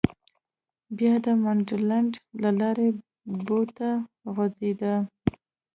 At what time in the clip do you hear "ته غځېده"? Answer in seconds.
3.77-4.95